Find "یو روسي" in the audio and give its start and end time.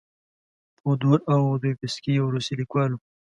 2.15-2.53